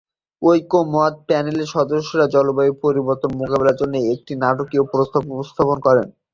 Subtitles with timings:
[0.41, 6.07] ঐকমত্য প্যানেলের সদস্যরা জলবায়ু পরিবর্তন মোকাবেলার জন্য একটি নাটকীয় প্রস্তাব উপস্থাপন করেন।